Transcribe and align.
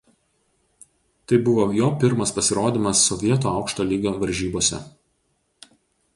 Tai 1.31 1.39
buvo 1.49 1.65
jo 1.79 1.89
pirmas 2.05 2.33
pasirodymas 2.39 3.05
Sovietų 3.11 3.53
aukšto 3.61 3.87
lygio 3.93 4.17
varžybose. 4.27 4.83